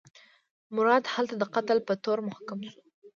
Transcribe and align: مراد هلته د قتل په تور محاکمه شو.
مراد 0.75 1.03
هلته 1.13 1.35
د 1.37 1.43
قتل 1.55 1.77
په 1.87 1.93
تور 2.03 2.17
محاکمه 2.27 2.67
شو. 2.73 2.81